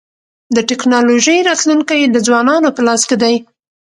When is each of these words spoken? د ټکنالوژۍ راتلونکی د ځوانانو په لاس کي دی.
د 0.55 0.57
ټکنالوژۍ 0.69 1.37
راتلونکی 1.49 2.01
د 2.07 2.17
ځوانانو 2.27 2.69
په 2.75 2.81
لاس 2.87 3.01
کي 3.09 3.15
دی. 3.23 3.35